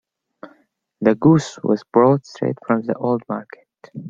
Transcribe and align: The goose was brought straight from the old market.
The 1.01 1.13
goose 1.13 1.59
was 1.63 1.83
brought 1.83 2.25
straight 2.25 2.57
from 2.65 2.81
the 2.81 2.95
old 2.95 3.21
market. 3.29 3.67